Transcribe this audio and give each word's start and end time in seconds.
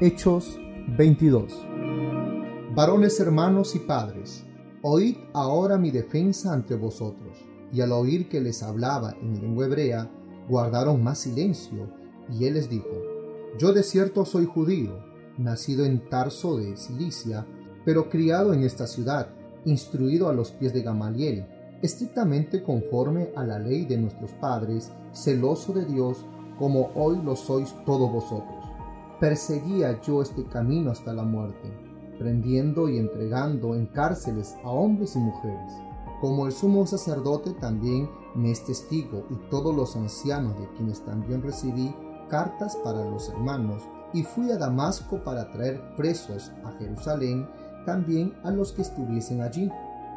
Hechos 0.00 0.58
22 0.98 1.52
Varones 2.74 3.20
hermanos 3.20 3.76
y 3.76 3.78
padres, 3.78 4.44
oíd 4.82 5.18
ahora 5.32 5.78
mi 5.78 5.92
defensa 5.92 6.52
ante 6.52 6.74
vosotros. 6.74 7.38
Y 7.72 7.80
al 7.80 7.92
oír 7.92 8.28
que 8.28 8.40
les 8.40 8.64
hablaba 8.64 9.14
en 9.22 9.40
lengua 9.40 9.66
hebrea, 9.66 10.10
guardaron 10.48 11.00
más 11.04 11.18
silencio, 11.18 11.88
y 12.28 12.44
él 12.46 12.54
les 12.54 12.68
dijo, 12.68 12.90
Yo 13.56 13.72
de 13.72 13.84
cierto 13.84 14.24
soy 14.24 14.46
judío, 14.46 14.98
nacido 15.38 15.84
en 15.84 16.08
Tarso 16.08 16.56
de 16.56 16.76
Cilicia, 16.76 17.46
pero 17.84 18.10
criado 18.10 18.52
en 18.52 18.64
esta 18.64 18.88
ciudad, 18.88 19.28
instruido 19.64 20.28
a 20.28 20.34
los 20.34 20.50
pies 20.50 20.74
de 20.74 20.82
Gamaliel, 20.82 21.46
estrictamente 21.82 22.64
conforme 22.64 23.28
a 23.36 23.44
la 23.44 23.60
ley 23.60 23.84
de 23.84 23.98
nuestros 23.98 24.32
padres, 24.32 24.90
celoso 25.12 25.72
de 25.72 25.84
Dios, 25.84 26.26
como 26.58 26.90
hoy 26.96 27.20
lo 27.22 27.36
sois 27.36 27.72
todos 27.86 28.10
vosotros. 28.10 28.63
Perseguía 29.20 30.00
yo 30.02 30.22
este 30.22 30.44
camino 30.44 30.90
hasta 30.90 31.12
la 31.12 31.22
muerte, 31.22 31.72
prendiendo 32.18 32.88
y 32.88 32.98
entregando 32.98 33.74
en 33.74 33.86
cárceles 33.86 34.56
a 34.64 34.70
hombres 34.70 35.14
y 35.14 35.20
mujeres. 35.20 35.72
Como 36.20 36.46
el 36.46 36.52
sumo 36.52 36.86
sacerdote 36.86 37.52
también 37.52 38.08
me 38.34 38.50
es 38.50 38.64
testigo 38.64 39.24
y 39.30 39.36
todos 39.50 39.74
los 39.74 39.94
ancianos 39.94 40.58
de 40.58 40.68
quienes 40.76 41.04
también 41.04 41.42
recibí 41.42 41.94
cartas 42.28 42.76
para 42.82 43.04
los 43.04 43.28
hermanos, 43.28 43.82
y 44.12 44.22
fui 44.22 44.50
a 44.50 44.58
Damasco 44.58 45.22
para 45.22 45.50
traer 45.50 45.80
presos 45.96 46.52
a 46.64 46.70
Jerusalén 46.78 47.48
también 47.84 48.32
a 48.42 48.50
los 48.50 48.72
que 48.72 48.82
estuviesen 48.82 49.42
allí, 49.42 49.70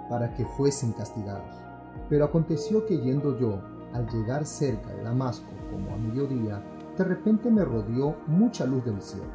para 0.10 0.34
que 0.34 0.46
fuesen 0.46 0.94
castigados. 0.94 1.56
Pero 2.10 2.26
aconteció 2.26 2.86
que 2.86 2.98
yendo 2.98 3.38
yo, 3.38 3.60
al 3.94 4.08
llegar 4.10 4.46
cerca 4.46 4.94
de 4.94 5.04
Damasco, 5.04 5.48
como 5.72 5.94
a 5.94 5.98
mediodía, 5.98 6.64
de 6.98 7.04
repente 7.04 7.52
me 7.52 7.64
rodeó 7.64 8.16
mucha 8.26 8.66
luz 8.66 8.84
del 8.86 9.02
cielo, 9.02 9.26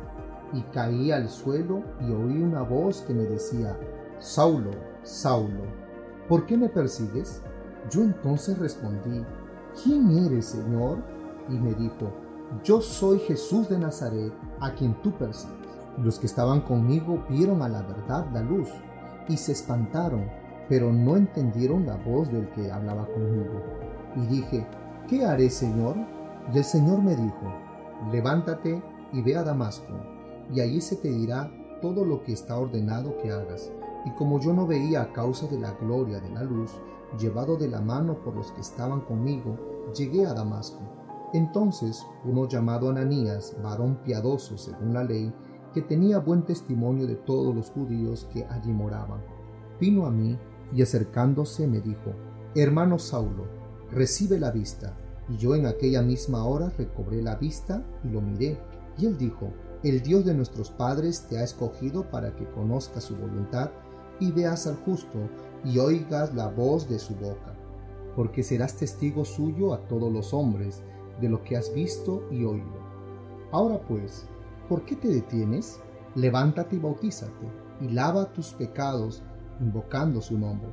y 0.52 0.62
caí 0.72 1.12
al 1.12 1.28
suelo 1.28 1.82
y 2.00 2.12
oí 2.12 2.42
una 2.42 2.62
voz 2.62 3.02
que 3.02 3.14
me 3.14 3.22
decía, 3.22 3.78
Saulo, 4.19 4.70
Saulo, 5.02 5.62
¿por 6.28 6.46
qué 6.46 6.56
me 6.56 6.69
persigues? 6.69 7.42
Yo 7.91 8.02
entonces 8.02 8.58
respondí, 8.58 9.24
¿quién 9.82 10.10
eres, 10.27 10.46
Señor? 10.46 10.98
Y 11.48 11.54
me 11.54 11.74
dijo, 11.74 12.12
yo 12.64 12.80
soy 12.80 13.19
Jesús 13.20 13.69
de 13.69 13.78
Nazaret, 13.78 14.32
a 14.60 14.72
quien 14.74 14.94
tú 15.02 15.12
persigues. 15.12 15.56
Los 15.98 16.19
que 16.19 16.26
estaban 16.26 16.62
conmigo 16.62 17.24
vieron 17.28 17.62
a 17.62 17.69
la 17.69 17.82
verdad 17.82 18.26
la 18.32 18.42
luz 18.42 18.69
y 19.28 19.36
se 19.36 19.52
espantaron, 19.52 20.26
pero 20.69 20.92
no 20.92 21.16
entendieron 21.16 21.86
la 21.86 21.97
voz 21.97 22.30
del 22.32 22.48
que 22.50 22.70
hablaba 22.70 23.06
conmigo. 23.06 23.62
Y 24.16 24.26
dije, 24.26 24.66
¿qué 25.08 25.24
haré, 25.24 25.50
Señor? 25.50 25.97
Y 26.52 26.58
el 26.58 26.64
Señor 26.64 27.02
me 27.02 27.14
dijo, 27.14 27.52
levántate 28.10 28.82
y 29.12 29.22
ve 29.22 29.36
a 29.36 29.42
Damasco, 29.42 29.92
y 30.52 30.60
allí 30.60 30.80
se 30.80 30.96
te 30.96 31.10
dirá 31.10 31.50
todo 31.80 32.04
lo 32.04 32.22
que 32.22 32.32
está 32.32 32.58
ordenado 32.58 33.16
que 33.18 33.30
hagas. 33.30 33.70
Y 34.04 34.10
como 34.12 34.40
yo 34.40 34.52
no 34.52 34.66
veía 34.66 35.02
a 35.02 35.12
causa 35.12 35.46
de 35.46 35.58
la 35.58 35.72
gloria 35.72 36.20
de 36.20 36.30
la 36.30 36.42
luz, 36.42 36.72
llevado 37.18 37.56
de 37.56 37.68
la 37.68 37.80
mano 37.80 38.18
por 38.22 38.34
los 38.34 38.50
que 38.52 38.60
estaban 38.60 39.02
conmigo, 39.02 39.56
llegué 39.96 40.26
a 40.26 40.34
Damasco. 40.34 40.80
Entonces 41.32 42.04
uno 42.24 42.48
llamado 42.48 42.90
Ananías, 42.90 43.56
varón 43.62 43.98
piadoso 44.04 44.58
según 44.58 44.94
la 44.94 45.04
ley, 45.04 45.32
que 45.72 45.82
tenía 45.82 46.18
buen 46.18 46.42
testimonio 46.42 47.06
de 47.06 47.16
todos 47.16 47.54
los 47.54 47.70
judíos 47.70 48.28
que 48.32 48.44
allí 48.44 48.72
moraban, 48.72 49.22
vino 49.80 50.06
a 50.06 50.10
mí 50.10 50.38
y 50.74 50.82
acercándose 50.82 51.66
me 51.66 51.80
dijo, 51.80 52.12
Hermano 52.54 52.98
Saulo, 52.98 53.46
recibe 53.90 54.38
la 54.38 54.50
vista. 54.50 54.96
Y 55.33 55.38
yo 55.38 55.55
en 55.55 55.66
aquella 55.66 56.02
misma 56.02 56.44
hora 56.44 56.70
recobré 56.77 57.22
la 57.22 57.36
vista 57.36 57.83
y 58.05 58.08
lo 58.08 58.20
miré. 58.20 58.58
Y 58.98 59.06
él 59.06 59.16
dijo, 59.16 59.50
El 59.83 60.02
Dios 60.02 60.27
de 60.27 60.34
nuestros 60.34 60.70
padres 60.70 61.27
te 61.28 61.38
ha 61.38 61.44
escogido 61.44 62.11
para 62.11 62.36
que 62.36 62.48
conozcas 62.50 63.05
su 63.05 63.16
voluntad 63.16 63.70
y 64.20 64.30
veas 64.30 64.66
al 64.66 64.77
justo 64.77 65.19
y 65.64 65.78
oigas 65.78 66.34
la 66.34 66.48
voz 66.48 66.88
de 66.88 66.98
su 66.98 67.15
boca, 67.15 67.54
porque 68.15 68.43
serás 68.43 68.76
testigo 68.76 69.25
suyo 69.25 69.72
a 69.72 69.78
todos 69.88 70.12
los 70.12 70.34
hombres 70.34 70.82
de 71.20 71.28
lo 71.31 71.43
que 71.43 71.56
has 71.56 71.72
visto 71.72 72.22
y 72.31 72.44
oído. 72.44 72.82
Ahora 73.53 73.81
pues, 73.81 74.26
¿por 74.69 74.84
qué 74.84 74.97
te 74.97 75.09
detienes? 75.09 75.81
Levántate 76.14 76.76
y 76.76 76.78
bautízate, 76.78 77.47
y 77.81 77.88
lava 77.88 78.32
tus 78.32 78.53
pecados, 78.53 79.22
invocando 79.60 80.20
su 80.20 80.38
nombre. 80.38 80.69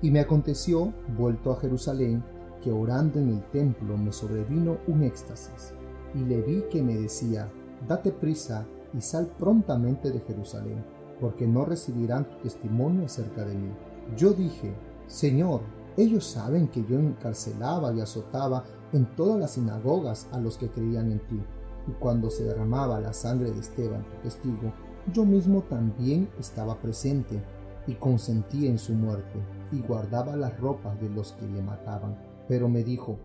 Y 0.00 0.10
me 0.10 0.20
aconteció, 0.20 0.92
vuelto 1.16 1.50
a 1.50 1.60
Jerusalén, 1.60 2.22
que 2.62 2.72
orando 2.72 3.18
en 3.18 3.30
el 3.30 3.42
templo 3.50 3.96
me 3.96 4.12
sobrevino 4.12 4.78
un 4.86 5.02
éxtasis, 5.02 5.74
y 6.14 6.20
le 6.20 6.40
vi 6.42 6.64
que 6.70 6.82
me 6.82 6.96
decía, 6.96 7.50
date 7.86 8.12
prisa 8.12 8.66
y 8.94 9.00
sal 9.00 9.30
prontamente 9.38 10.10
de 10.10 10.20
Jerusalén, 10.20 10.84
porque 11.20 11.46
no 11.46 11.64
recibirán 11.64 12.28
tu 12.28 12.36
testimonio 12.38 13.06
acerca 13.06 13.44
de 13.44 13.54
mí. 13.54 13.70
Yo 14.16 14.32
dije, 14.32 14.74
Señor, 15.06 15.60
ellos 15.96 16.26
saben 16.26 16.68
que 16.68 16.84
yo 16.84 16.98
encarcelaba 16.98 17.92
y 17.92 18.00
azotaba 18.00 18.64
en 18.92 19.06
todas 19.16 19.38
las 19.40 19.52
sinagogas 19.52 20.28
a 20.32 20.38
los 20.38 20.58
que 20.58 20.68
creían 20.68 21.10
en 21.10 21.20
ti. 21.26 21.40
Y 21.88 21.92
cuando 21.92 22.30
se 22.30 22.44
derramaba 22.44 23.00
la 23.00 23.12
sangre 23.12 23.50
de 23.50 23.60
Esteban, 23.60 24.04
tu 24.04 24.16
testigo, 24.22 24.72
yo 25.12 25.24
mismo 25.24 25.62
también 25.62 26.28
estaba 26.38 26.76
presente 26.80 27.40
y 27.86 27.94
consentía 27.94 28.68
en 28.68 28.78
su 28.78 28.92
muerte 28.92 29.40
y 29.72 29.80
guardaba 29.80 30.36
las 30.36 30.58
ropas 30.58 31.00
de 31.00 31.08
los 31.08 31.32
que 31.32 31.46
le 31.46 31.62
mataban. 31.62 32.16
Pero 32.48 32.68
me 32.68 32.84
dijo, 32.84 33.18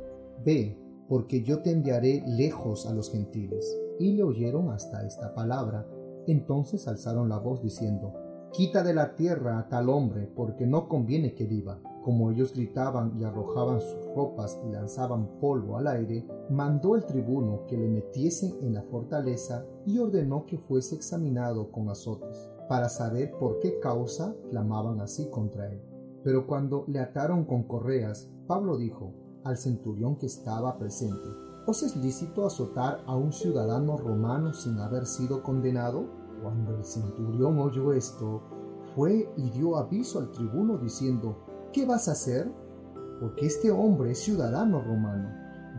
Ve, 0.43 0.77
porque 1.07 1.43
yo 1.43 1.61
te 1.61 1.71
enviaré 1.71 2.23
lejos 2.25 2.85
a 2.85 2.93
los 2.93 3.11
gentiles. 3.11 3.77
Y 3.99 4.13
le 4.13 4.23
oyeron 4.23 4.69
hasta 4.69 5.05
esta 5.05 5.33
palabra. 5.33 5.85
Entonces 6.27 6.87
alzaron 6.87 7.29
la 7.29 7.37
voz 7.37 7.61
diciendo, 7.61 8.13
Quita 8.51 8.83
de 8.83 8.93
la 8.93 9.15
tierra 9.15 9.59
a 9.59 9.69
tal 9.69 9.89
hombre, 9.89 10.29
porque 10.35 10.65
no 10.65 10.89
conviene 10.89 11.33
que 11.33 11.45
viva. 11.45 11.79
Como 12.03 12.31
ellos 12.31 12.53
gritaban 12.53 13.17
y 13.19 13.23
arrojaban 13.23 13.79
sus 13.79 14.05
ropas 14.15 14.59
y 14.65 14.71
lanzaban 14.71 15.39
polvo 15.39 15.77
al 15.77 15.87
aire, 15.87 16.25
mandó 16.49 16.95
el 16.95 17.05
tribuno 17.05 17.65
que 17.67 17.77
le 17.77 17.87
metiesen 17.87 18.55
en 18.61 18.73
la 18.73 18.81
fortaleza 18.81 19.65
y 19.85 19.99
ordenó 19.99 20.45
que 20.45 20.57
fuese 20.57 20.95
examinado 20.95 21.71
con 21.71 21.89
azotes, 21.89 22.49
para 22.67 22.89
saber 22.89 23.31
por 23.39 23.59
qué 23.59 23.79
causa 23.79 24.35
clamaban 24.49 24.99
así 24.99 25.29
contra 25.29 25.71
él. 25.71 25.90
Pero 26.23 26.45
cuando 26.47 26.85
le 26.87 26.99
ataron 26.99 27.45
con 27.45 27.63
correas, 27.63 28.29
Pablo 28.47 28.77
dijo 28.77 29.13
al 29.43 29.57
centurión 29.57 30.17
que 30.17 30.27
estaba 30.27 30.77
presente, 30.77 31.27
¿Os 31.67 31.83
es 31.83 31.95
lícito 31.95 32.45
azotar 32.45 33.03
a 33.05 33.15
un 33.15 33.31
ciudadano 33.31 33.95
romano 33.95 34.51
sin 34.51 34.79
haber 34.79 35.05
sido 35.05 35.43
condenado? 35.43 36.05
Cuando 36.41 36.75
el 36.75 36.83
centurión 36.83 37.59
oyó 37.59 37.93
esto, 37.93 38.41
fue 38.95 39.31
y 39.37 39.49
dio 39.51 39.77
aviso 39.77 40.19
al 40.19 40.31
tribuno 40.31 40.79
diciendo, 40.79 41.37
¿qué 41.71 41.85
vas 41.85 42.07
a 42.07 42.13
hacer? 42.13 42.51
Porque 43.19 43.45
este 43.45 43.69
hombre 43.69 44.11
es 44.11 44.19
ciudadano 44.19 44.81
romano. 44.81 45.29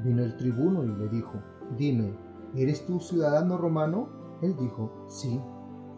Vino 0.04 0.22
el 0.22 0.36
tribuno 0.36 0.84
y 0.84 0.94
le 0.96 1.08
dijo, 1.08 1.42
dime, 1.76 2.16
¿eres 2.54 2.86
tú 2.86 3.00
ciudadano 3.00 3.58
romano? 3.58 4.08
Él 4.40 4.56
dijo, 4.56 5.06
sí. 5.08 5.40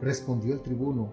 Respondió 0.00 0.54
el 0.54 0.62
tribuno, 0.62 1.12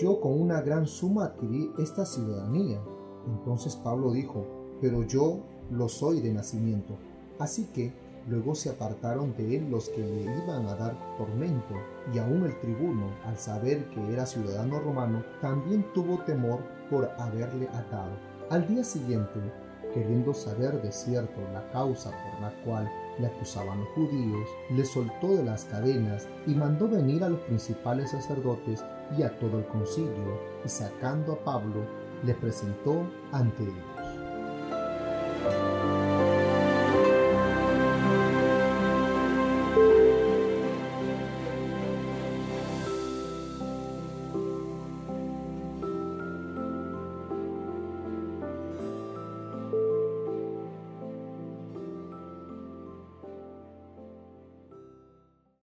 yo 0.00 0.20
con 0.20 0.40
una 0.40 0.60
gran 0.60 0.86
suma 0.86 1.26
adquirí 1.26 1.72
esta 1.78 2.04
ciudadanía. 2.06 2.80
Entonces 3.26 3.76
Pablo 3.76 4.12
dijo, 4.12 4.46
pero 4.80 5.02
yo 5.02 5.40
lo 5.70 5.88
soy 5.88 6.20
de 6.20 6.32
nacimiento. 6.32 6.94
Así 7.38 7.66
que 7.74 7.92
luego 8.28 8.54
se 8.54 8.70
apartaron 8.70 9.34
de 9.36 9.56
él 9.56 9.70
los 9.70 9.88
que 9.88 10.00
le 10.00 10.22
iban 10.22 10.66
a 10.66 10.74
dar 10.74 10.96
tormento, 11.16 11.74
y 12.12 12.18
aun 12.18 12.44
el 12.44 12.58
tribuno, 12.60 13.06
al 13.24 13.36
saber 13.38 13.88
que 13.90 14.12
era 14.12 14.26
ciudadano 14.26 14.78
romano, 14.80 15.22
también 15.40 15.84
tuvo 15.94 16.18
temor 16.24 16.60
por 16.90 17.10
haberle 17.18 17.68
atado. 17.68 18.12
Al 18.50 18.66
día 18.66 18.84
siguiente, 18.84 19.40
queriendo 19.94 20.34
saber 20.34 20.80
de 20.82 20.92
cierto 20.92 21.40
la 21.52 21.70
causa 21.70 22.10
por 22.10 22.40
la 22.40 22.64
cual 22.64 22.90
le 23.18 23.26
acusaban 23.26 23.80
los 23.80 23.88
judíos, 23.90 24.48
le 24.70 24.84
soltó 24.84 25.28
de 25.28 25.44
las 25.44 25.64
cadenas 25.64 26.28
y 26.46 26.54
mandó 26.54 26.88
venir 26.88 27.24
a 27.24 27.28
los 27.28 27.40
principales 27.40 28.10
sacerdotes 28.10 28.84
y 29.16 29.22
a 29.22 29.38
todo 29.38 29.58
el 29.58 29.66
concilio, 29.66 30.40
y 30.64 30.68
sacando 30.68 31.34
a 31.34 31.38
Pablo, 31.44 31.84
le 32.24 32.34
presentó 32.34 33.06
ante 33.32 33.62
ellos. 33.62 33.84